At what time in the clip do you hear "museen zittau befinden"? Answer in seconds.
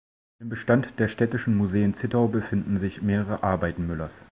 1.55-2.79